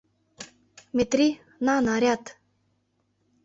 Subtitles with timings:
[0.95, 1.27] Метри,
[1.65, 2.23] на, наряд.